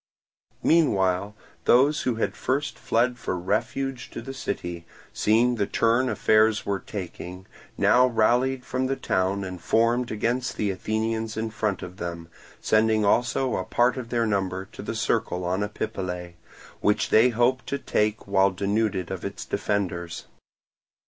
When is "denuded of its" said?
18.49-19.45